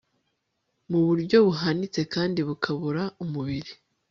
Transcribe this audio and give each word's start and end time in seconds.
mu 0.89 0.99
buryo 1.07 1.37
buhanitse 1.47 2.01
kandi 2.13 2.39
bukabura 2.47 3.03
umubiri 3.23 3.71